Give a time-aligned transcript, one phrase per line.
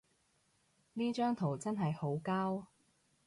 [0.93, 2.65] 呢張圖真係好膠